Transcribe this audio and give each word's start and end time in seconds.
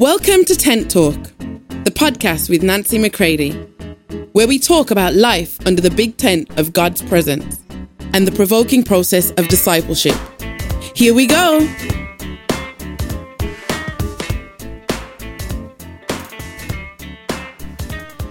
Welcome 0.00 0.44
to 0.44 0.54
Tent 0.54 0.92
Talk, 0.92 1.20
the 1.82 1.90
podcast 1.92 2.48
with 2.48 2.62
Nancy 2.62 2.98
McCready, 2.98 3.50
where 4.30 4.46
we 4.46 4.60
talk 4.60 4.92
about 4.92 5.14
life 5.14 5.58
under 5.66 5.82
the 5.82 5.90
big 5.90 6.16
tent 6.16 6.56
of 6.56 6.72
God's 6.72 7.02
presence 7.02 7.60
and 8.12 8.24
the 8.24 8.30
provoking 8.30 8.84
process 8.84 9.32
of 9.32 9.48
discipleship. 9.48 10.14
Here 10.94 11.12
we 11.12 11.26
go. 11.26 11.66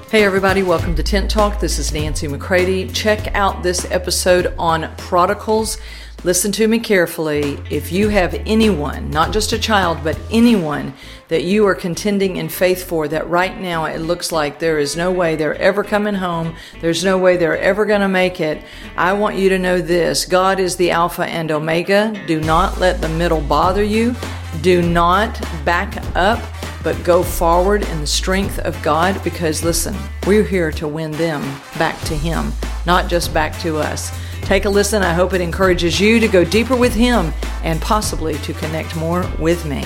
Hey, 0.09 0.23
everybody, 0.23 0.63
welcome 0.63 0.95
to 0.95 1.03
Tent 1.03 1.29
Talk. 1.29 1.59
This 1.59 1.79
is 1.79 1.91
Nancy 1.91 2.29
McCready. 2.29 2.87
Check 2.87 3.35
out 3.35 3.61
this 3.61 3.83
episode 3.91 4.55
on 4.57 4.95
prodigals. 4.95 5.77
Listen 6.23 6.51
to 6.53 6.67
me 6.67 6.79
carefully. 6.79 7.59
If 7.69 7.91
you 7.91 8.09
have 8.09 8.33
anyone, 8.45 9.11
not 9.11 9.31
just 9.31 9.53
a 9.53 9.59
child, 9.59 9.99
but 10.03 10.19
anyone 10.31 10.93
that 11.27 11.43
you 11.43 11.67
are 11.67 11.75
contending 11.75 12.37
in 12.37 12.49
faith 12.49 12.83
for, 12.83 13.07
that 13.07 13.29
right 13.29 13.59
now 13.59 13.85
it 13.85 13.99
looks 13.99 14.31
like 14.31 14.57
there 14.57 14.79
is 14.79 14.97
no 14.97 15.11
way 15.11 15.35
they're 15.35 15.55
ever 15.55 15.83
coming 15.83 16.15
home, 16.15 16.55
there's 16.81 17.03
no 17.03 17.19
way 17.19 17.37
they're 17.37 17.59
ever 17.59 17.85
going 17.85 18.01
to 18.01 18.07
make 18.07 18.41
it, 18.41 18.63
I 18.95 19.13
want 19.13 19.37
you 19.37 19.49
to 19.49 19.59
know 19.59 19.79
this 19.79 20.25
God 20.25 20.59
is 20.59 20.75
the 20.75 20.89
Alpha 20.89 21.25
and 21.25 21.51
Omega. 21.51 22.19
Do 22.25 22.41
not 22.41 22.79
let 22.79 22.99
the 22.99 23.09
middle 23.09 23.41
bother 23.41 23.83
you. 23.83 24.15
Do 24.61 24.81
not 24.81 25.39
back 25.63 26.03
up 26.15 26.41
but 26.83 27.03
go 27.03 27.21
forward 27.21 27.83
in 27.83 27.99
the 27.99 28.07
strength 28.07 28.59
of 28.59 28.81
God 28.81 29.21
because 29.21 29.61
listen, 29.63 29.93
we're 30.25 30.43
here 30.43 30.71
to 30.71 30.87
win 30.87 31.11
them 31.11 31.41
back 31.77 31.99
to 32.03 32.15
Him, 32.15 32.53
not 32.85 33.09
just 33.09 33.33
back 33.33 33.59
to 33.59 33.77
us. 33.77 34.09
Take 34.47 34.63
a 34.63 34.69
listen. 34.69 35.03
I 35.03 35.11
hope 35.11 35.33
it 35.33 35.41
encourages 35.41 35.99
you 35.99 36.21
to 36.21 36.27
go 36.29 36.45
deeper 36.45 36.77
with 36.77 36.93
Him 36.93 37.33
and 37.65 37.81
possibly 37.81 38.35
to 38.35 38.53
connect 38.53 38.95
more 38.95 39.29
with 39.39 39.65
me. 39.65 39.83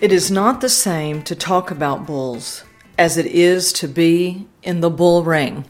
It 0.00 0.10
is 0.10 0.32
not 0.32 0.60
the 0.60 0.68
same 0.68 1.22
to 1.22 1.36
talk 1.36 1.70
about 1.70 2.04
bulls 2.04 2.64
as 2.98 3.16
it 3.16 3.26
is 3.26 3.72
to 3.74 3.86
be 3.86 4.48
in 4.64 4.80
the 4.80 4.90
bull 4.90 5.22
ring. 5.22 5.64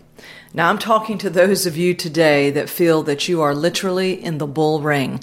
Now, 0.55 0.71
I'm 0.71 0.79
talking 0.79 1.19
to 1.19 1.29
those 1.29 1.67
of 1.67 1.77
you 1.77 1.93
today 1.93 2.51
that 2.53 2.71
feel 2.71 3.03
that 3.03 3.29
you 3.29 3.43
are 3.43 3.55
literally 3.55 4.15
in 4.15 4.39
the 4.39 4.47
bull 4.47 4.81
ring 4.81 5.23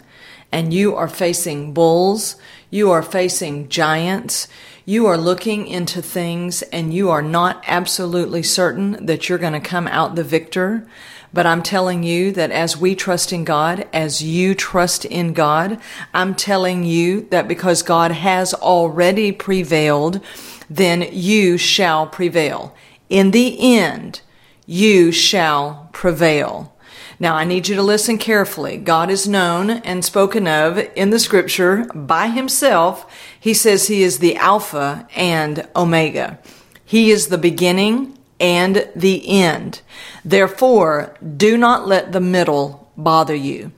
and 0.52 0.72
you 0.72 0.96
are 0.96 1.08
facing 1.08 1.74
bulls, 1.74 2.36
you 2.70 2.92
are 2.92 3.02
facing 3.02 3.70
giants, 3.70 4.48
you 4.88 5.08
are 5.08 5.18
looking 5.18 5.66
into 5.66 6.00
things 6.00 6.62
and 6.64 6.94
you 6.94 7.10
are 7.10 7.24
not 7.24 7.64
absolutely 7.66 8.44
certain 8.44 9.04
that 9.08 9.28
you're 9.28 9.40
going 9.40 9.54
to 9.54 9.60
come 9.60 9.88
out 9.88 10.14
the 10.14 10.24
victor. 10.24 10.88
But 11.34 11.48
I'm 11.48 11.64
telling 11.64 12.04
you 12.04 12.32
that 12.34 12.52
as 12.52 12.78
we 12.78 12.94
trust 12.94 13.34
in 13.34 13.44
God, 13.44 13.88
as 13.92 14.22
you 14.22 14.54
trust 14.54 15.04
in 15.04 15.34
God, 15.34 15.82
I'm 16.14 16.36
telling 16.36 16.84
you 16.84 17.28
that 17.32 17.48
because 17.48 17.82
God 17.82 18.12
has 18.12 18.54
already 18.54 19.32
prevailed, 19.32 20.22
then 20.70 21.02
you 21.12 21.58
shall 21.58 22.06
prevail. 22.06 22.76
In 23.10 23.32
the 23.32 23.78
end, 23.78 24.22
you 24.68 25.12
shall 25.12 25.90
prevail. 25.94 26.75
Now, 27.20 27.36
I 27.36 27.46
need 27.46 27.68
you 27.68 27.76
to 27.76 27.82
listen 27.82 28.18
carefully. 28.18 28.78
God 28.78 29.10
is 29.10 29.28
known 29.28 29.70
and 29.70 30.04
spoken 30.04 30.48
of 30.48 30.78
in 30.96 31.12
the 31.12 31.20
scripture 31.20 31.86
by 31.94 32.28
himself. 32.28 33.10
He 33.40 33.54
says 33.54 33.88
he 33.88 34.04
is 34.04 34.20
the 34.20 34.36
Alpha 34.36 35.08
and 35.16 35.68
Omega. 35.76 36.40
He 36.84 37.12
is 37.12 37.28
the 37.28 37.38
beginning 37.38 38.18
and 38.40 38.90
the 38.96 39.28
end. 39.28 39.82
Therefore, 40.26 41.16
do 41.38 41.58
not 41.58 41.88
let 41.88 42.12
the 42.12 42.20
middle 42.20 42.92
bother 42.98 43.36
you. 43.36 43.72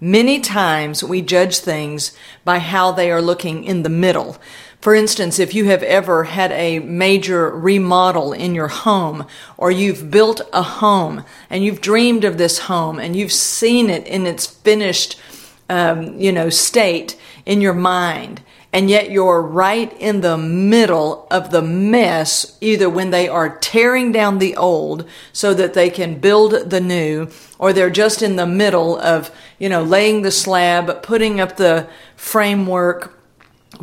Many 0.00 0.40
times 0.40 1.02
we 1.02 1.22
judge 1.22 1.58
things 1.58 2.16
by 2.44 2.60
how 2.60 2.92
they 2.92 3.10
are 3.10 3.20
looking 3.20 3.64
in 3.64 3.82
the 3.82 3.88
middle. 3.88 4.38
For 4.80 4.94
instance, 4.94 5.40
if 5.40 5.54
you 5.54 5.64
have 5.64 5.82
ever 5.82 6.24
had 6.24 6.52
a 6.52 6.78
major 6.78 7.50
remodel 7.50 8.32
in 8.32 8.54
your 8.54 8.68
home 8.68 9.26
or 9.56 9.72
you've 9.72 10.10
built 10.10 10.40
a 10.52 10.62
home 10.62 11.24
and 11.50 11.64
you've 11.64 11.80
dreamed 11.80 12.24
of 12.24 12.38
this 12.38 12.60
home 12.60 13.00
and 13.00 13.16
you've 13.16 13.32
seen 13.32 13.90
it 13.90 14.06
in 14.06 14.24
its 14.24 14.46
finished, 14.46 15.20
um, 15.68 16.18
you 16.18 16.30
know, 16.30 16.48
state 16.48 17.18
in 17.44 17.60
your 17.60 17.74
mind, 17.74 18.40
and 18.72 18.88
yet 18.88 19.10
you're 19.10 19.42
right 19.42 19.92
in 19.98 20.20
the 20.20 20.38
middle 20.38 21.26
of 21.30 21.50
the 21.50 21.62
mess, 21.62 22.56
either 22.60 22.88
when 22.88 23.10
they 23.10 23.26
are 23.26 23.58
tearing 23.58 24.12
down 24.12 24.38
the 24.38 24.54
old 24.56 25.08
so 25.32 25.54
that 25.54 25.74
they 25.74 25.90
can 25.90 26.20
build 26.20 26.70
the 26.70 26.80
new, 26.80 27.28
or 27.58 27.72
they're 27.72 27.90
just 27.90 28.22
in 28.22 28.36
the 28.36 28.46
middle 28.46 28.96
of, 28.98 29.30
you 29.58 29.68
know, 29.68 29.82
laying 29.82 30.22
the 30.22 30.30
slab, 30.30 31.02
putting 31.02 31.40
up 31.40 31.56
the 31.56 31.88
framework, 32.14 33.17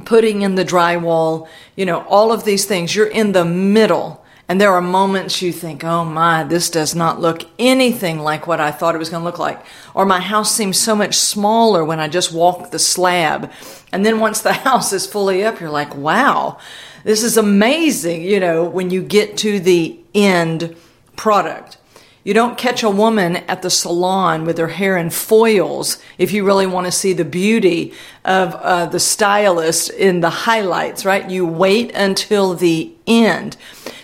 putting 0.04 0.42
in 0.42 0.56
the 0.56 0.66
drywall, 0.66 1.48
you 1.76 1.86
know, 1.86 2.04
all 2.06 2.32
of 2.32 2.44
these 2.44 2.66
things. 2.66 2.96
You're 2.96 3.08
in 3.08 3.32
the 3.32 3.46
middle. 3.46 4.24
And 4.48 4.62
there 4.62 4.74
are 4.74 4.82
moments 4.82 5.42
you 5.42 5.52
think, 5.52 5.84
oh 5.84 6.06
my, 6.06 6.44
this 6.44 6.70
does 6.70 6.94
not 6.94 7.20
look 7.20 7.44
anything 7.58 8.20
like 8.20 8.46
what 8.46 8.60
I 8.60 8.72
thought 8.72 8.94
it 8.94 9.00
was 9.00 9.10
going 9.10 9.22
to 9.22 9.26
look 9.26 9.40
like. 9.40 9.66
Or 9.96 10.06
my 10.06 10.20
house 10.20 10.54
seems 10.54 10.78
so 10.78 10.96
much 10.96 11.16
smaller 11.16 11.84
when 11.84 12.00
I 12.00 12.08
just 12.08 12.32
walk 12.32 12.70
the 12.70 12.78
slab. 12.78 13.52
And 13.92 14.06
then 14.06 14.20
once 14.20 14.42
the 14.42 14.54
house 14.68 14.94
is 14.94 15.08
fully 15.08 15.44
up, 15.44 15.60
you're 15.60 15.72
like, 15.72 15.96
wow, 15.96 16.60
this 17.04 17.24
is 17.24 17.38
amazing, 17.38 18.22
you 18.22 18.40
know, 18.40 18.64
when 18.64 18.92
you 18.92 19.02
get 19.02 19.38
to 19.38 19.60
the 19.60 20.00
end 20.14 20.76
product. 21.16 21.78
You 22.25 22.34
don't 22.34 22.58
catch 22.58 22.81
a 22.81 22.90
woman 22.90 23.36
at 23.36 23.62
the 23.62 23.69
salon 23.69 24.46
with 24.46 24.58
her 24.58 24.69
hair 24.69 24.97
in 24.97 25.12
foils 25.12 26.00
if 26.18 26.34
you 26.34 26.44
really 26.44 26.66
want 26.66 26.88
to 26.88 26.91
see 26.91 27.13
the 27.13 27.24
beauty 27.24 27.94
of 28.25 28.56
uh, 28.56 28.88
the 28.88 29.00
stylist 29.00 29.91
in 29.91 30.22
the 30.22 30.31
highlights, 30.31 31.06
right? 31.06 31.30
You 31.30 31.46
wait 31.46 31.91
until 31.94 32.56
the 32.56 32.91
end. 33.06 33.58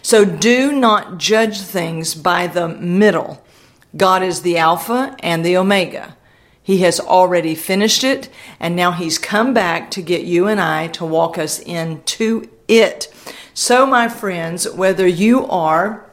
So 0.03 0.23
do 0.23 0.71
not 0.71 1.17
judge 1.17 1.61
things 1.61 2.13
by 2.13 2.45
the 2.45 2.67
middle. 2.67 3.43
God 3.97 4.21
is 4.21 4.43
the 4.43 4.55
Alpha 4.59 5.15
and 5.21 5.43
the 5.43 5.57
Omega. 5.57 6.15
He 6.61 6.77
has 6.83 6.99
already 6.99 7.55
finished 7.55 8.03
it, 8.03 8.29
and 8.59 8.75
now 8.75 8.91
He's 8.91 9.17
come 9.17 9.51
back 9.51 9.89
to 9.91 10.01
get 10.03 10.25
you 10.25 10.45
and 10.47 10.61
I 10.61 10.89
to 10.89 11.05
walk 11.05 11.39
us 11.39 11.57
into 11.57 12.47
it. 12.67 13.11
So, 13.55 13.87
my 13.87 14.07
friends, 14.07 14.69
whether 14.69 15.07
you 15.07 15.47
are 15.47 16.10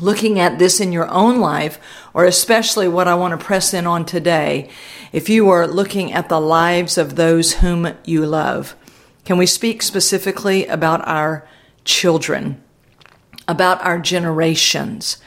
looking 0.00 0.38
at 0.38 0.58
this 0.58 0.80
in 0.80 0.92
your 0.92 1.08
own 1.08 1.40
life, 1.40 1.78
or 2.14 2.24
especially 2.24 2.88
what 2.88 3.08
I 3.08 3.14
want 3.14 3.38
to 3.38 3.44
press 3.44 3.74
in 3.74 3.86
on 3.86 4.04
today, 4.04 4.70
if 5.12 5.28
you 5.28 5.48
are 5.50 5.66
looking 5.66 6.12
at 6.12 6.28
the 6.28 6.40
lives 6.40 6.98
of 6.98 7.16
those 7.16 7.54
whom 7.54 7.94
you 8.04 8.24
love, 8.26 8.76
can 9.24 9.38
we 9.38 9.46
speak 9.46 9.82
specifically 9.82 10.66
about 10.66 11.06
our 11.06 11.46
children, 11.84 12.62
about 13.46 13.82
our 13.84 13.98
generations? 13.98 15.18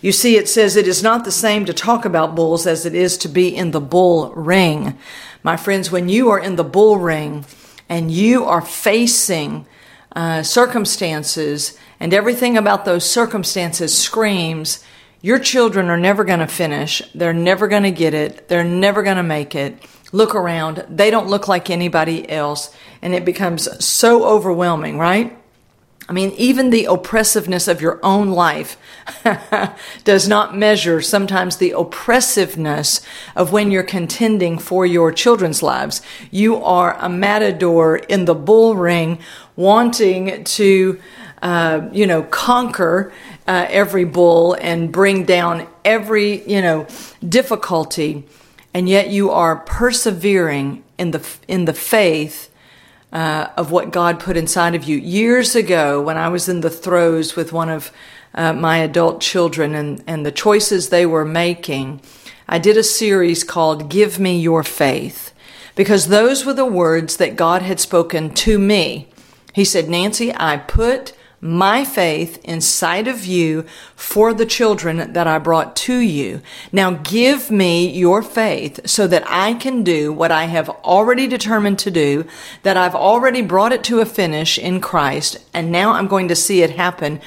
You 0.00 0.12
see, 0.12 0.36
it 0.36 0.48
says 0.48 0.76
it 0.76 0.86
is 0.86 1.02
not 1.02 1.24
the 1.24 1.32
same 1.32 1.64
to 1.64 1.72
talk 1.72 2.04
about 2.04 2.36
bulls 2.36 2.66
as 2.66 2.86
it 2.86 2.94
is 2.94 3.18
to 3.18 3.28
be 3.28 3.54
in 3.54 3.72
the 3.72 3.80
bull 3.80 4.32
ring. 4.32 4.96
My 5.42 5.56
friends, 5.56 5.90
when 5.90 6.08
you 6.08 6.30
are 6.30 6.38
in 6.38 6.56
the 6.56 6.64
bull 6.64 6.98
ring 6.98 7.44
and 7.88 8.10
you 8.10 8.44
are 8.44 8.60
facing 8.60 9.66
uh, 10.14 10.42
circumstances 10.42 11.76
and 12.00 12.14
everything 12.14 12.56
about 12.56 12.84
those 12.84 13.08
circumstances 13.08 13.96
screams, 13.96 14.84
your 15.20 15.38
children 15.38 15.88
are 15.88 15.98
never 15.98 16.24
going 16.24 16.38
to 16.38 16.46
finish. 16.46 17.02
They're 17.14 17.32
never 17.32 17.66
going 17.66 17.82
to 17.82 17.90
get 17.90 18.14
it. 18.14 18.48
They're 18.48 18.64
never 18.64 19.02
going 19.02 19.16
to 19.16 19.22
make 19.22 19.54
it. 19.54 19.82
Look 20.12 20.34
around. 20.34 20.86
They 20.88 21.10
don't 21.10 21.28
look 21.28 21.48
like 21.48 21.70
anybody 21.70 22.28
else. 22.30 22.74
And 23.02 23.14
it 23.14 23.24
becomes 23.24 23.84
so 23.84 24.24
overwhelming, 24.24 24.98
right? 24.98 25.36
I 26.08 26.14
mean, 26.14 26.30
even 26.38 26.70
the 26.70 26.86
oppressiveness 26.86 27.68
of 27.68 27.82
your 27.82 28.00
own 28.02 28.30
life 28.30 28.78
does 30.04 30.26
not 30.26 30.56
measure 30.56 31.02
sometimes 31.02 31.58
the 31.58 31.72
oppressiveness 31.72 33.02
of 33.36 33.52
when 33.52 33.70
you're 33.70 33.82
contending 33.82 34.58
for 34.58 34.86
your 34.86 35.12
children's 35.12 35.62
lives. 35.62 36.00
You 36.30 36.56
are 36.64 36.96
a 36.98 37.10
matador 37.10 37.96
in 37.96 38.24
the 38.24 38.34
bull 38.34 38.74
ring 38.74 39.18
wanting 39.54 40.44
to 40.44 40.98
uh, 41.42 41.88
you 41.92 42.06
know, 42.06 42.22
conquer 42.22 43.12
uh, 43.46 43.66
every 43.68 44.04
bull 44.04 44.54
and 44.54 44.92
bring 44.92 45.24
down 45.24 45.66
every, 45.84 46.48
you 46.50 46.60
know, 46.60 46.86
difficulty, 47.26 48.24
and 48.74 48.88
yet 48.88 49.10
you 49.10 49.30
are 49.30 49.56
persevering 49.56 50.82
in 50.98 51.12
the 51.12 51.26
in 51.46 51.64
the 51.64 51.72
faith 51.72 52.50
uh, 53.12 53.48
of 53.56 53.70
what 53.70 53.92
God 53.92 54.20
put 54.20 54.36
inside 54.36 54.74
of 54.74 54.84
you. 54.84 54.98
Years 54.98 55.54
ago, 55.54 56.02
when 56.02 56.16
I 56.16 56.28
was 56.28 56.48
in 56.48 56.60
the 56.60 56.70
throes 56.70 57.36
with 57.36 57.52
one 57.52 57.68
of 57.68 57.92
uh, 58.34 58.52
my 58.52 58.78
adult 58.78 59.20
children 59.20 59.74
and 59.74 60.02
and 60.06 60.26
the 60.26 60.32
choices 60.32 60.88
they 60.88 61.06
were 61.06 61.24
making, 61.24 62.00
I 62.48 62.58
did 62.58 62.76
a 62.76 62.82
series 62.82 63.44
called 63.44 63.88
"Give 63.88 64.18
Me 64.18 64.38
Your 64.38 64.62
Faith." 64.62 65.32
Because 65.74 66.08
those 66.08 66.44
were 66.44 66.54
the 66.54 66.66
words 66.66 67.18
that 67.18 67.36
God 67.36 67.62
had 67.62 67.78
spoken 67.78 68.34
to 68.34 68.58
me. 68.58 69.06
He 69.54 69.64
said, 69.64 69.88
Nancy, 69.88 70.34
I 70.34 70.56
put 70.56 71.12
my 71.40 71.84
faith 71.84 72.38
inside 72.44 73.06
of 73.06 73.24
you 73.24 73.64
for 73.94 74.34
the 74.34 74.46
children 74.46 75.12
that 75.12 75.26
I 75.26 75.38
brought 75.38 75.76
to 75.76 75.96
you. 75.98 76.42
Now 76.72 76.92
give 76.92 77.50
me 77.50 77.88
your 77.88 78.22
faith 78.22 78.80
so 78.86 79.06
that 79.06 79.24
I 79.26 79.54
can 79.54 79.84
do 79.84 80.12
what 80.12 80.32
I 80.32 80.44
have 80.44 80.68
already 80.68 81.26
determined 81.26 81.78
to 81.80 81.90
do, 81.90 82.24
that 82.62 82.76
I've 82.76 82.94
already 82.94 83.42
brought 83.42 83.72
it 83.72 83.84
to 83.84 84.00
a 84.00 84.06
finish 84.06 84.58
in 84.58 84.80
Christ, 84.80 85.38
and 85.54 85.70
now 85.70 85.92
I'm 85.92 86.08
going 86.08 86.28
to 86.28 86.36
see 86.36 86.62
it 86.62 86.70
happen 86.70 87.20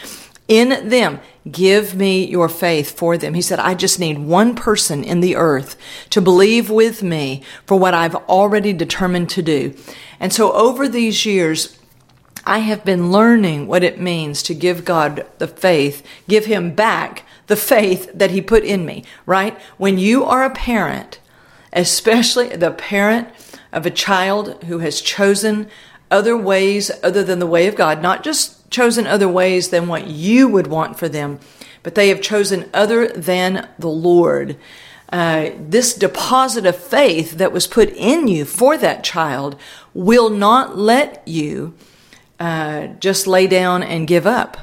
in 0.47 0.89
them. 0.89 1.19
Give 1.49 1.95
me 1.95 2.27
your 2.27 2.49
faith 2.49 2.97
for 2.97 3.17
them. 3.17 3.33
He 3.33 3.41
said, 3.41 3.59
I 3.59 3.73
just 3.73 3.99
need 3.99 4.19
one 4.19 4.53
person 4.53 5.03
in 5.03 5.21
the 5.21 5.35
earth 5.37 5.77
to 6.09 6.21
believe 6.21 6.69
with 6.69 7.01
me 7.01 7.43
for 7.65 7.79
what 7.79 7.93
I've 7.93 8.15
already 8.15 8.73
determined 8.73 9.29
to 9.31 9.41
do. 9.41 9.73
And 10.19 10.31
so 10.33 10.51
over 10.51 10.87
these 10.87 11.25
years, 11.25 11.79
I 12.45 12.59
have 12.59 12.83
been 12.83 13.11
learning 13.11 13.67
what 13.67 13.83
it 13.83 13.99
means 13.99 14.41
to 14.43 14.53
give 14.53 14.85
God 14.85 15.25
the 15.37 15.47
faith, 15.47 16.05
give 16.27 16.45
Him 16.45 16.73
back 16.73 17.23
the 17.47 17.55
faith 17.55 18.11
that 18.13 18.31
He 18.31 18.41
put 18.41 18.63
in 18.63 18.85
me, 18.85 19.03
right? 19.25 19.59
When 19.77 19.97
you 19.97 20.23
are 20.23 20.43
a 20.43 20.49
parent, 20.49 21.19
especially 21.73 22.49
the 22.49 22.71
parent 22.71 23.29
of 23.71 23.85
a 23.85 23.91
child 23.91 24.63
who 24.65 24.79
has 24.79 25.01
chosen 25.01 25.67
other 26.09 26.35
ways 26.35 26.91
other 27.03 27.23
than 27.23 27.39
the 27.39 27.47
way 27.47 27.67
of 27.67 27.75
God, 27.75 28.01
not 28.01 28.23
just 28.23 28.69
chosen 28.69 29.07
other 29.07 29.29
ways 29.29 29.69
than 29.69 29.87
what 29.87 30.07
you 30.07 30.47
would 30.47 30.67
want 30.67 30.97
for 30.99 31.07
them, 31.07 31.39
but 31.83 31.95
they 31.95 32.09
have 32.09 32.21
chosen 32.21 32.69
other 32.73 33.07
than 33.07 33.67
the 33.79 33.89
Lord. 33.89 34.57
Uh, 35.11 35.49
this 35.59 35.93
deposit 35.93 36.65
of 36.65 36.75
faith 36.75 37.33
that 37.33 37.51
was 37.51 37.67
put 37.67 37.89
in 37.89 38.27
you 38.27 38.45
for 38.45 38.77
that 38.77 39.03
child 39.03 39.57
will 39.93 40.29
not 40.29 40.77
let 40.77 41.21
you 41.27 41.73
uh, 42.41 42.87
just 42.99 43.27
lay 43.27 43.45
down 43.45 43.83
and 43.83 44.07
give 44.07 44.25
up. 44.25 44.57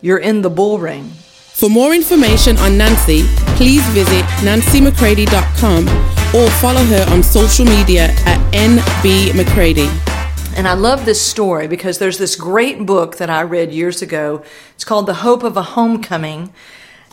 You're 0.00 0.18
in 0.18 0.40
the 0.40 0.48
bull 0.48 0.78
ring. 0.78 1.04
For 1.04 1.68
more 1.68 1.94
information 1.94 2.56
on 2.56 2.78
Nancy, 2.78 3.24
please 3.56 3.86
visit 3.88 4.24
nancymccready.com 4.40 5.88
or 6.34 6.50
follow 6.52 6.82
her 6.82 7.04
on 7.10 7.22
social 7.22 7.66
media 7.66 8.04
at 8.24 8.40
nbmccready. 8.54 9.88
And 10.56 10.66
I 10.66 10.72
love 10.72 11.04
this 11.04 11.20
story 11.20 11.68
because 11.68 11.98
there's 11.98 12.16
this 12.16 12.36
great 12.36 12.86
book 12.86 13.18
that 13.18 13.28
I 13.28 13.42
read 13.42 13.70
years 13.70 14.00
ago. 14.00 14.42
It's 14.74 14.84
called 14.84 15.04
The 15.04 15.14
Hope 15.14 15.42
of 15.42 15.58
a 15.58 15.62
Homecoming, 15.62 16.54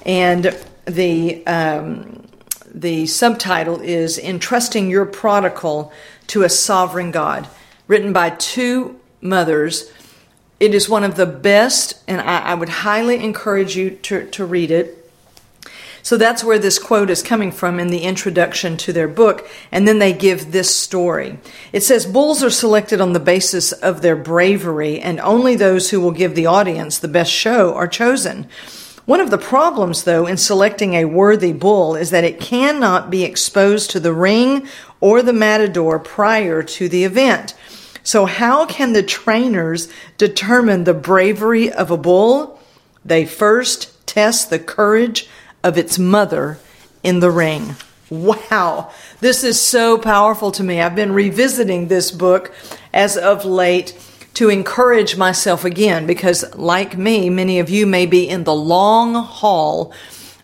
and 0.06 0.58
the 0.86 1.46
um, 1.46 2.26
the 2.74 3.06
subtitle 3.08 3.82
is 3.82 4.18
"Entrusting 4.18 4.90
Your 4.90 5.06
Prodigal 5.06 5.92
to 6.28 6.44
a 6.44 6.50
Sovereign 6.50 7.12
God," 7.12 7.48
written 7.88 8.14
by 8.14 8.30
two 8.32 9.00
mothers 9.22 9.92
it 10.60 10.74
is 10.74 10.90
one 10.90 11.04
of 11.04 11.16
the 11.16 11.28
best, 11.28 12.02
and 12.08 12.20
I, 12.20 12.40
I 12.40 12.54
would 12.56 12.70
highly 12.70 13.24
encourage 13.24 13.76
you 13.76 13.92
to, 13.92 14.28
to 14.32 14.46
read 14.46 14.72
it. 14.72 14.94
So 16.02 16.18
that's 16.18 16.44
where 16.44 16.58
this 16.58 16.80
quote 16.80 17.10
is 17.10 17.22
coming 17.22 17.52
from 17.52 17.80
in 17.80 17.90
the 17.90 18.04
introduction 18.04 18.78
to 18.78 18.94
their 18.94 19.10
book. 19.10 19.48
And 19.72 19.88
then 19.88 20.00
they 20.00 20.14
give 20.14 20.52
this 20.52 20.74
story. 20.74 21.38
It 21.74 21.84
says 21.84 22.06
Bulls 22.06 22.44
are 22.44 22.50
selected 22.50 23.02
on 23.02 23.14
the 23.14 23.20
basis 23.20 23.72
of 23.72 24.02
their 24.02 24.16
bravery, 24.16 25.00
and 25.00 25.20
only 25.20 25.56
those 25.56 25.90
who 25.90 26.00
will 26.00 26.12
give 26.12 26.34
the 26.34 26.46
audience 26.46 26.98
the 26.98 27.08
best 27.08 27.32
show 27.32 27.74
are 27.76 27.88
chosen. 27.88 28.48
One 29.06 29.20
of 29.20 29.30
the 29.30 29.38
problems, 29.38 30.04
though, 30.04 30.26
in 30.26 30.38
selecting 30.38 30.96
a 30.96 31.06
worthy 31.06 31.54
bull 31.54 31.96
is 31.96 32.10
that 32.10 32.24
it 32.24 32.40
cannot 32.40 33.10
be 33.10 33.24
exposed 33.24 33.92
to 33.92 34.00
the 34.00 34.14
ring 34.14 34.68
or 35.00 35.22
the 35.22 35.34
matador 35.34 36.00
prior 36.00 36.64
to 36.64 36.90
the 36.90 37.04
event. 37.04 37.54
So, 38.08 38.24
how 38.24 38.66
can 38.66 38.94
the 38.94 39.04
trainers 39.04 39.90
determine 40.18 40.86
the 40.86 40.94
bravery 40.94 41.70
of 41.70 41.92
a 41.92 41.98
bull? 41.98 42.58
They 43.04 43.26
first 43.26 44.08
test 44.08 44.50
the 44.50 44.60
courage 44.60 45.28
of 45.62 45.78
its 45.78 46.00
mother 46.00 46.58
in 47.04 47.20
the 47.20 47.30
ring. 47.30 47.76
Wow, 48.10 48.92
this 49.20 49.44
is 49.44 49.60
so 49.60 49.98
powerful 49.98 50.52
to 50.52 50.64
me. 50.64 50.80
I've 50.80 50.96
been 50.96 51.12
revisiting 51.12 51.90
this 51.90 52.12
book 52.12 52.54
as 52.94 53.18
of 53.18 53.44
late 53.44 54.00
to 54.36 54.48
encourage 54.48 55.18
myself 55.18 55.66
again 55.66 56.08
because, 56.08 56.56
like 56.56 56.98
me, 56.98 57.30
many 57.30 57.60
of 57.60 57.70
you 57.70 57.86
may 57.86 58.06
be 58.06 58.26
in 58.26 58.46
the 58.46 58.56
long 58.56 59.16
haul 59.16 59.92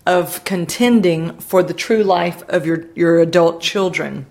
of 0.06 0.44
contending 0.44 1.40
for 1.40 1.64
the 1.64 1.74
true 1.74 2.04
life 2.04 2.44
of 2.50 2.66
your, 2.66 2.88
your 2.94 3.22
adult 3.22 3.62
children. 3.62 4.26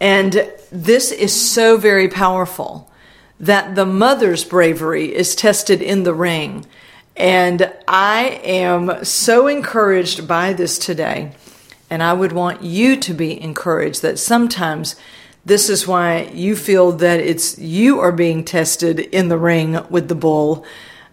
And 0.00 0.50
this 0.70 1.12
is 1.12 1.32
so 1.32 1.76
very 1.76 2.08
powerful 2.08 2.90
that 3.40 3.74
the 3.74 3.86
mother's 3.86 4.44
bravery 4.44 5.14
is 5.14 5.34
tested 5.34 5.80
in 5.80 6.02
the 6.02 6.14
ring. 6.14 6.66
And 7.16 7.72
I 7.86 8.40
am 8.44 9.04
so 9.04 9.46
encouraged 9.46 10.26
by 10.28 10.52
this 10.52 10.78
today. 10.78 11.32
And 11.90 12.02
I 12.02 12.12
would 12.12 12.32
want 12.32 12.62
you 12.62 12.96
to 12.96 13.14
be 13.14 13.40
encouraged 13.40 14.02
that 14.02 14.18
sometimes 14.18 14.96
this 15.44 15.70
is 15.70 15.86
why 15.86 16.30
you 16.34 16.54
feel 16.54 16.92
that 16.92 17.20
it's 17.20 17.58
you 17.58 18.00
are 18.00 18.12
being 18.12 18.44
tested 18.44 19.00
in 19.00 19.28
the 19.28 19.38
ring 19.38 19.78
with 19.88 20.08
the 20.08 20.14
bull 20.14 20.64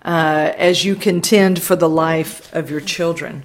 uh, 0.03 0.51
as 0.57 0.83
you 0.83 0.95
contend 0.95 1.61
for 1.61 1.75
the 1.75 1.89
life 1.89 2.53
of 2.53 2.69
your 2.69 2.81
children. 2.81 3.43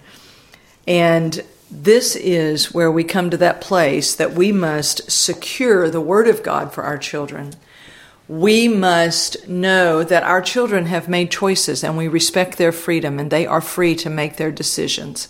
And 0.86 1.44
this 1.70 2.16
is 2.16 2.74
where 2.74 2.90
we 2.90 3.04
come 3.04 3.30
to 3.30 3.36
that 3.36 3.60
place 3.60 4.14
that 4.14 4.32
we 4.32 4.52
must 4.52 5.10
secure 5.10 5.88
the 5.88 6.00
Word 6.00 6.26
of 6.26 6.42
God 6.42 6.72
for 6.72 6.82
our 6.82 6.98
children. 6.98 7.54
We 8.28 8.68
must 8.68 9.48
know 9.48 10.02
that 10.04 10.22
our 10.22 10.42
children 10.42 10.86
have 10.86 11.08
made 11.08 11.30
choices 11.30 11.82
and 11.82 11.96
we 11.96 12.08
respect 12.08 12.58
their 12.58 12.72
freedom 12.72 13.18
and 13.18 13.30
they 13.30 13.46
are 13.46 13.60
free 13.60 13.94
to 13.96 14.10
make 14.10 14.36
their 14.36 14.50
decisions. 14.50 15.28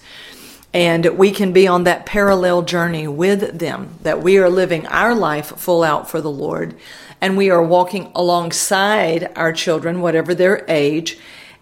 And 0.72 1.18
we 1.18 1.30
can 1.30 1.52
be 1.52 1.66
on 1.66 1.84
that 1.84 2.06
parallel 2.06 2.62
journey 2.62 3.08
with 3.08 3.58
them, 3.58 3.98
that 4.02 4.22
we 4.22 4.38
are 4.38 4.48
living 4.48 4.86
our 4.86 5.14
life 5.14 5.56
full 5.56 5.82
out 5.82 6.08
for 6.10 6.20
the 6.20 6.30
Lord 6.30 6.74
and 7.20 7.36
we 7.36 7.50
are 7.50 7.62
walking 7.62 8.10
alongside 8.14 9.30
our 9.36 9.52
children, 9.52 10.00
whatever 10.00 10.34
their 10.34 10.64
age, 10.68 11.18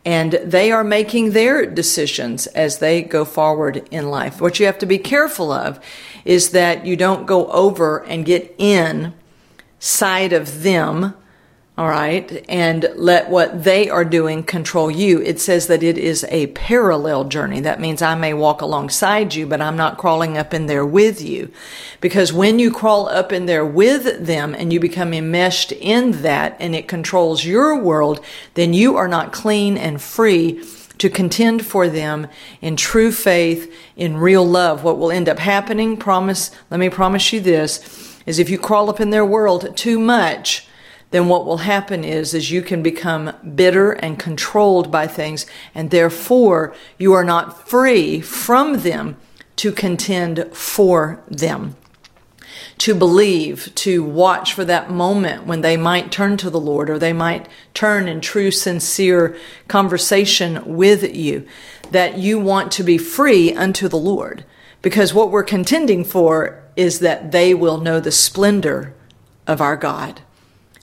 and 0.08 0.32
they 0.42 0.72
are 0.72 0.84
making 0.84 1.32
their 1.32 1.66
decisions 1.66 2.46
as 2.46 2.78
they 2.78 3.02
go 3.02 3.26
forward 3.26 3.86
in 3.90 4.08
life. 4.08 4.40
What 4.40 4.58
you 4.58 4.64
have 4.64 4.78
to 4.78 4.86
be 4.86 4.96
careful 4.96 5.52
of 5.52 5.78
is 6.24 6.52
that 6.52 6.86
you 6.86 6.96
don't 6.96 7.26
go 7.26 7.46
over 7.48 7.98
and 8.06 8.24
get 8.24 8.54
in 8.56 9.12
side 9.78 10.32
of 10.32 10.62
them, 10.62 11.12
all 11.78 11.88
right, 11.88 12.44
and 12.48 12.90
let 12.96 13.30
what 13.30 13.62
they 13.62 13.88
are 13.88 14.04
doing 14.04 14.42
control 14.42 14.90
you. 14.90 15.22
It 15.22 15.38
says 15.38 15.68
that 15.68 15.84
it 15.84 15.96
is 15.96 16.24
a 16.28 16.48
parallel 16.48 17.26
journey. 17.26 17.60
That 17.60 17.78
means 17.78 18.02
I 18.02 18.16
may 18.16 18.34
walk 18.34 18.60
alongside 18.60 19.36
you, 19.36 19.46
but 19.46 19.60
I'm 19.60 19.76
not 19.76 19.96
crawling 19.96 20.36
up 20.36 20.52
in 20.52 20.66
there 20.66 20.84
with 20.84 21.22
you. 21.22 21.52
Because 22.00 22.32
when 22.32 22.58
you 22.58 22.72
crawl 22.72 23.08
up 23.08 23.32
in 23.32 23.46
there 23.46 23.64
with 23.64 24.26
them 24.26 24.56
and 24.56 24.72
you 24.72 24.80
become 24.80 25.14
enmeshed 25.14 25.70
in 25.70 26.22
that 26.22 26.56
and 26.58 26.74
it 26.74 26.88
controls 26.88 27.44
your 27.44 27.78
world, 27.78 28.24
then 28.54 28.74
you 28.74 28.96
are 28.96 29.06
not 29.06 29.32
clean 29.32 29.78
and 29.78 30.02
free 30.02 30.60
to 30.98 31.08
contend 31.08 31.64
for 31.64 31.88
them 31.88 32.26
in 32.60 32.74
true 32.74 33.12
faith, 33.12 33.72
in 33.94 34.16
real 34.16 34.44
love. 34.44 34.82
What 34.82 34.98
will 34.98 35.12
end 35.12 35.28
up 35.28 35.38
happening, 35.38 35.96
promise, 35.96 36.50
let 36.72 36.80
me 36.80 36.88
promise 36.88 37.32
you 37.32 37.38
this, 37.38 38.18
is 38.26 38.40
if 38.40 38.50
you 38.50 38.58
crawl 38.58 38.90
up 38.90 38.98
in 38.98 39.10
their 39.10 39.24
world 39.24 39.76
too 39.76 40.00
much, 40.00 40.67
then 41.10 41.28
what 41.28 41.46
will 41.46 41.58
happen 41.58 42.04
is, 42.04 42.34
is 42.34 42.50
you 42.50 42.60
can 42.62 42.82
become 42.82 43.32
bitter 43.54 43.92
and 43.92 44.18
controlled 44.18 44.90
by 44.90 45.06
things, 45.06 45.46
and 45.74 45.90
therefore 45.90 46.74
you 46.98 47.14
are 47.14 47.24
not 47.24 47.68
free 47.68 48.20
from 48.20 48.80
them 48.80 49.16
to 49.56 49.72
contend 49.72 50.48
for 50.52 51.22
them. 51.28 51.76
To 52.78 52.94
believe, 52.94 53.74
to 53.76 54.04
watch 54.04 54.52
for 54.52 54.64
that 54.64 54.90
moment 54.90 55.46
when 55.46 55.62
they 55.62 55.76
might 55.76 56.12
turn 56.12 56.36
to 56.38 56.50
the 56.50 56.60
Lord 56.60 56.90
or 56.90 56.98
they 56.98 57.12
might 57.12 57.48
turn 57.74 58.06
in 58.06 58.20
true, 58.20 58.50
sincere 58.50 59.36
conversation 59.66 60.76
with 60.76 61.14
you, 61.16 61.46
that 61.90 62.18
you 62.18 62.38
want 62.38 62.70
to 62.72 62.82
be 62.82 62.98
free 62.98 63.54
unto 63.54 63.88
the 63.88 63.98
Lord. 63.98 64.44
Because 64.82 65.14
what 65.14 65.30
we're 65.30 65.42
contending 65.42 66.04
for 66.04 66.62
is 66.76 67.00
that 67.00 67.32
they 67.32 67.54
will 67.54 67.78
know 67.78 67.98
the 67.98 68.12
splendor 68.12 68.94
of 69.46 69.60
our 69.60 69.76
God 69.76 70.20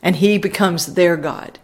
and 0.05 0.17
he 0.17 0.37
becomes 0.37 0.93
their 0.93 1.17
God. 1.17 1.57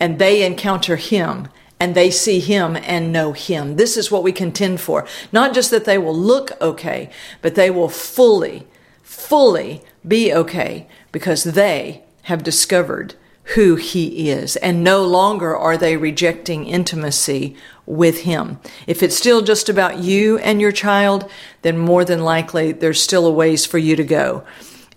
And 0.00 0.18
they 0.18 0.44
encounter 0.44 0.96
him 0.96 1.48
and 1.80 1.94
they 1.94 2.10
see 2.10 2.40
him 2.40 2.76
and 2.76 3.12
know 3.12 3.32
him. 3.32 3.76
This 3.76 3.96
is 3.96 4.10
what 4.10 4.24
we 4.24 4.32
contend 4.32 4.80
for. 4.80 5.06
Not 5.32 5.54
just 5.54 5.70
that 5.70 5.84
they 5.84 5.96
will 5.96 6.14
look 6.14 6.60
okay, 6.60 7.08
but 7.40 7.54
they 7.54 7.70
will 7.70 7.88
fully, 7.88 8.66
fully 9.02 9.82
be 10.06 10.34
okay 10.34 10.88
because 11.12 11.44
they 11.44 12.02
have 12.22 12.42
discovered 12.42 13.14
who 13.54 13.76
he 13.76 14.28
is 14.28 14.56
and 14.56 14.82
no 14.84 15.04
longer 15.04 15.56
are 15.56 15.76
they 15.78 15.96
rejecting 15.96 16.66
intimacy 16.66 17.56
with 17.86 18.22
him. 18.22 18.58
If 18.88 19.04
it's 19.04 19.16
still 19.16 19.40
just 19.40 19.68
about 19.68 19.98
you 19.98 20.36
and 20.38 20.60
your 20.60 20.72
child, 20.72 21.30
then 21.62 21.78
more 21.78 22.04
than 22.04 22.24
likely 22.24 22.72
there's 22.72 23.00
still 23.00 23.24
a 23.24 23.30
ways 23.30 23.64
for 23.64 23.78
you 23.78 23.94
to 23.94 24.04
go. 24.04 24.42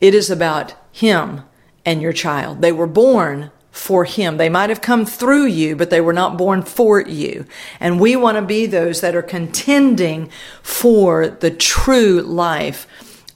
It 0.02 0.16
is 0.16 0.32
about 0.32 0.74
him 0.92 1.44
and 1.86 2.02
your 2.02 2.14
child. 2.14 2.62
They 2.62 2.72
were 2.72 2.88
born 2.88 3.52
for 3.72 4.06
Him. 4.06 4.38
They 4.38 4.50
might 4.50 4.70
have 4.70 4.82
come 4.82 5.06
through 5.06 5.46
you, 5.46 5.76
but 5.76 5.90
they 5.90 6.02
were 6.02 6.14
not 6.14 6.38
born 6.38 6.62
for 6.62 7.00
you. 7.00 7.46
And 7.80 8.00
we 8.00 8.16
want 8.16 8.38
to 8.38 8.42
be 8.42 8.66
those 8.66 9.02
that 9.02 9.16
are 9.16 9.22
contending 9.22 10.30
for 10.62 11.28
the 11.28 11.52
true 11.52 12.22
life 12.22 12.86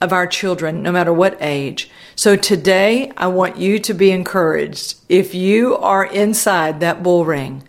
of 0.01 0.11
our 0.11 0.27
children, 0.27 0.83
no 0.83 0.91
matter 0.91 1.13
what 1.13 1.37
age. 1.41 1.89
So 2.15 2.35
today, 2.35 3.11
I 3.17 3.27
want 3.27 3.57
you 3.57 3.79
to 3.79 3.93
be 3.93 4.11
encouraged. 4.11 4.95
If 5.07 5.33
you 5.33 5.77
are 5.77 6.05
inside 6.05 6.79
that 6.81 7.01
bull 7.01 7.25
ring, 7.25 7.63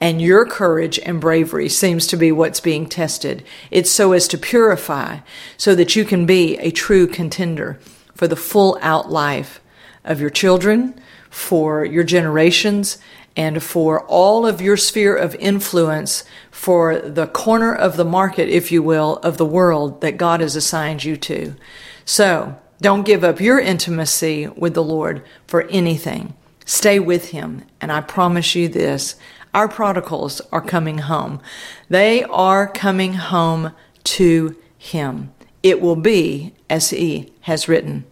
and 0.00 0.20
your 0.20 0.44
courage 0.44 0.98
and 0.98 1.20
bravery 1.20 1.68
seems 1.68 2.06
to 2.08 2.16
be 2.16 2.30
what's 2.30 2.60
being 2.60 2.86
tested. 2.86 3.42
It's 3.70 3.90
so 3.90 4.12
as 4.12 4.28
to 4.28 4.38
purify 4.38 5.20
so 5.56 5.74
that 5.74 5.96
you 5.96 6.04
can 6.04 6.26
be 6.26 6.58
a 6.58 6.70
true 6.70 7.06
contender 7.06 7.78
for 8.14 8.28
the 8.28 8.36
full 8.36 8.78
out 8.82 9.10
life 9.10 9.60
of 10.06 10.20
your 10.20 10.30
children, 10.30 10.98
for 11.30 11.84
your 11.84 12.04
generations, 12.04 12.98
and 13.36 13.62
for 13.62 14.04
all 14.06 14.46
of 14.46 14.62
your 14.62 14.76
sphere 14.76 15.14
of 15.14 15.34
influence 15.34 16.24
for 16.50 16.98
the 16.98 17.26
corner 17.26 17.74
of 17.74 17.96
the 17.96 18.04
market, 18.04 18.48
if 18.48 18.72
you 18.72 18.82
will, 18.82 19.18
of 19.18 19.36
the 19.36 19.44
world 19.44 20.00
that 20.00 20.16
God 20.16 20.40
has 20.40 20.56
assigned 20.56 21.04
you 21.04 21.16
to. 21.18 21.54
So 22.06 22.58
don't 22.80 23.04
give 23.04 23.22
up 23.22 23.40
your 23.40 23.60
intimacy 23.60 24.48
with 24.48 24.74
the 24.74 24.82
Lord 24.82 25.22
for 25.46 25.62
anything. 25.68 26.34
Stay 26.64 26.98
with 26.98 27.30
Him. 27.30 27.64
And 27.80 27.92
I 27.92 28.00
promise 28.00 28.54
you 28.54 28.68
this 28.68 29.16
our 29.54 29.68
prodigals 29.68 30.40
are 30.52 30.60
coming 30.60 30.98
home. 30.98 31.40
They 31.88 32.22
are 32.24 32.66
coming 32.66 33.14
home 33.14 33.72
to 34.04 34.56
Him. 34.76 35.32
It 35.62 35.80
will 35.80 35.96
be 35.96 36.54
as 36.68 36.90
He 36.90 37.32
has 37.42 37.68
written. 37.68 38.04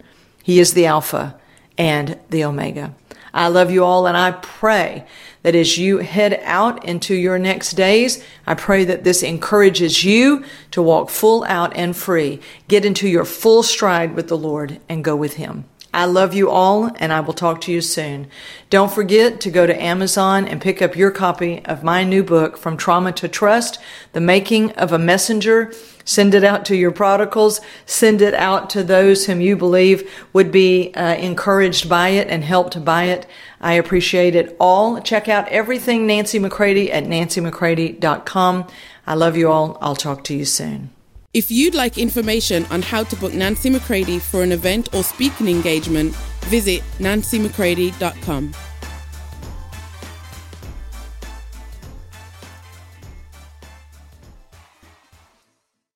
He 0.43 0.59
is 0.59 0.75
the 0.75 0.87
Alpha 0.87 1.39
and 1.79 2.19
the 2.31 2.45
Omega. 2.45 2.95
I 3.33 3.49
love 3.49 3.71
you 3.71 3.85
all, 3.85 4.07
and 4.07 4.17
I 4.17 4.31
pray 4.31 5.05
that 5.43 5.57
as 5.57 5.77
you 5.77 5.99
head 5.99 6.41
out 6.45 6.85
into 6.85 7.15
your 7.15 7.39
next 7.39 7.73
days, 7.73 8.25
I 8.47 8.55
pray 8.55 8.85
that 8.85 9.03
this 9.03 9.25
encourages 9.25 10.05
you 10.05 10.45
to 10.71 10.81
walk 10.81 11.11
full 11.11 11.43
out 11.45 11.77
and 11.77 11.97
free, 11.97 12.41
get 12.69 12.85
into 12.85 13.09
your 13.09 13.25
full 13.25 13.65
stride 13.65 14.15
with 14.15 14.29
the 14.29 14.39
Lord, 14.39 14.81
and 14.89 15.03
go 15.03 15.17
with 15.17 15.35
Him. 15.35 15.65
I 15.95 16.07
love 16.07 16.35
you 16.35 16.51
all, 16.51 16.91
and 16.97 17.13
I 17.13 17.21
will 17.21 17.33
talk 17.33 17.61
to 17.63 17.73
you 17.73 17.81
soon. 17.81 18.27
Don't 18.69 18.91
forget 18.91 19.41
to 19.43 19.51
go 19.51 19.65
to 19.65 19.83
Amazon 19.83 20.49
and 20.49 20.61
pick 20.61 20.83
up 20.83 20.97
your 20.97 21.13
copy 21.13 21.65
of 21.65 21.85
my 21.85 22.03
new 22.03 22.25
book, 22.25 22.57
From 22.57 22.77
Trauma 22.77 23.13
to 23.13 23.29
Trust 23.29 23.79
The 24.13 24.21
Making 24.21 24.73
of 24.73 24.93
a 24.93 24.99
Messenger. 24.99 25.73
Send 26.05 26.35
it 26.35 26.43
out 26.43 26.65
to 26.67 26.77
your 26.77 26.91
prodigals. 26.91 27.61
Send 27.87 28.21
it 28.23 28.35
out 28.35 28.71
to 28.71 28.83
those 28.83 29.27
whom 29.27 29.41
you 29.41 29.57
believe 29.57 30.11
would 30.33 30.51
be 30.51 30.93
uh, 30.95 31.15
encouraged 31.15 31.89
by 31.89 32.09
it 32.09 32.29
and 32.29 32.43
helped 32.43 32.85
by 32.85 33.05
it. 33.05 33.27
I 33.61 33.75
appreciate 33.75 34.35
it 34.35 34.57
all. 34.59 35.01
Check 35.01 35.29
out 35.29 35.49
everything 35.49 36.07
Nancy 36.07 36.41
McCready 36.41 36.91
at 36.91 37.05
nancymccready.com. 37.05 38.67
I 39.07 39.15
love 39.15 39.37
you 39.37 39.51
all. 39.51 39.79
I'll 39.81 39.97
talk 39.97 40.25
to 40.25 40.35
you 40.35 40.45
soon. 40.45 40.91
If 41.35 41.51
you'd 41.51 41.75
like 41.75 41.99
information 41.99 42.65
on 42.67 42.81
how 42.81 43.03
to 43.03 43.17
book 43.17 43.35
Nancy 43.35 43.69
McCready 43.69 44.21
for 44.21 44.45
an 44.45 44.53
event 44.53 44.95
or 44.95 45.03
speaking 45.03 45.49
engagement, 45.49 46.15
visit 46.47 46.81
nancymccready.com. 46.99 48.53